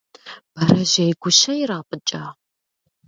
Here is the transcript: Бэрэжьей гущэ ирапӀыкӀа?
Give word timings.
Бэрэжьей 0.53 1.11
гущэ 1.21 1.53
ирапӀыкӀа? 1.61 2.23